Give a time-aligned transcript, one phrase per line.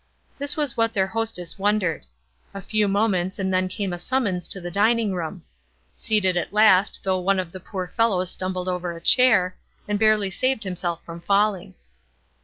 [0.39, 2.07] This was what their hostess wondered.
[2.55, 5.43] A few moments and then came a summons to the dining room.
[5.93, 9.55] Seated at last, though one of the poor fellows stumbled over a chair,
[9.87, 11.75] and barely saved himself from falling.